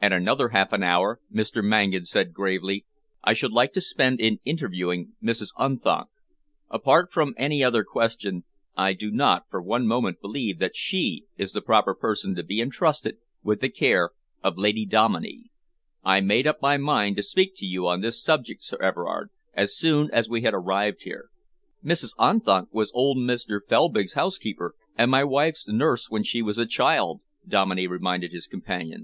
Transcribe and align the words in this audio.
"And 0.00 0.14
another 0.14 0.48
half 0.48 0.72
an 0.72 0.82
hour," 0.82 1.20
Mr. 1.30 1.62
Mangan 1.62 2.06
said 2.06 2.32
gravely, 2.32 2.86
"I 3.22 3.34
should 3.34 3.52
like 3.52 3.74
to 3.74 3.82
spend 3.82 4.18
in 4.18 4.40
interviewing 4.46 5.12
Mrs. 5.22 5.48
Unthank. 5.58 6.08
Apart 6.70 7.12
from 7.12 7.34
any 7.36 7.62
other 7.62 7.84
question, 7.84 8.44
I 8.78 8.94
do 8.94 9.10
not 9.10 9.44
for 9.50 9.60
one 9.60 9.86
moment 9.86 10.22
believe 10.22 10.58
that 10.60 10.74
she 10.74 11.26
is 11.36 11.52
the 11.52 11.60
proper 11.60 11.94
person 11.94 12.34
to 12.36 12.42
be 12.42 12.62
entrusted 12.62 13.18
with 13.42 13.60
the 13.60 13.68
care 13.68 14.12
of 14.42 14.56
Lady 14.56 14.86
Dominey. 14.86 15.50
I 16.02 16.22
made 16.22 16.46
up 16.46 16.62
my 16.62 16.78
mind 16.78 17.16
to 17.18 17.22
speak 17.22 17.54
to 17.56 17.66
you 17.66 17.86
on 17.86 18.00
this 18.00 18.24
subject, 18.24 18.64
Sir 18.64 18.78
Everard, 18.80 19.28
as 19.52 19.76
soon 19.76 20.10
as 20.12 20.30
we 20.30 20.40
had 20.40 20.54
arrived 20.54 21.02
here." 21.02 21.28
"Mrs. 21.84 22.14
Unthank 22.18 22.68
was 22.72 22.90
old 22.94 23.18
Mr. 23.18 23.60
Felbrigg's 23.62 24.14
housekeeper 24.14 24.74
and 24.96 25.10
my 25.10 25.24
wife's 25.24 25.68
nurse 25.68 26.08
when 26.08 26.22
she 26.22 26.40
was 26.40 26.56
a 26.56 26.64
child," 26.64 27.20
Dominey 27.46 27.86
reminded 27.86 28.32
his 28.32 28.46
companion. 28.46 29.00